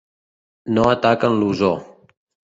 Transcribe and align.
No 0.77 0.85
ataquen 0.93 1.37
l'ozó. 1.43 1.71